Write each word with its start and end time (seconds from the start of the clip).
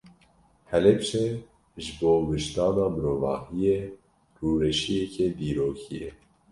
Helepçe 0.71 1.23
ji 1.83 1.91
bo 1.99 2.11
wijdana 2.27 2.85
mirovahiyê 2.93 3.77
rûreşiyeke 4.37 5.27
dîrokî 5.37 5.95
ye. 6.01 6.09